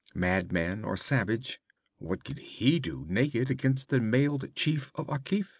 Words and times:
Madman 0.15 0.83
or 0.83 0.97
savage, 0.97 1.61
what 1.99 2.23
could 2.23 2.39
he 2.39 2.79
do, 2.79 3.05
naked, 3.07 3.51
against 3.51 3.89
the 3.89 3.99
mailed 3.99 4.55
chief 4.55 4.91
of 4.95 5.05
Akif? 5.09 5.49